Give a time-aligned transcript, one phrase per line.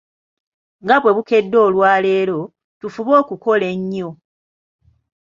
[0.83, 2.39] Nga bwe bukedde olwaleero,
[2.79, 4.09] tufube okukola ennyo.